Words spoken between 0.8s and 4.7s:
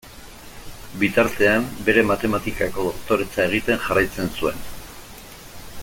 Bitartean, bere matematikako doktoretza egiten jarraitzen zuen.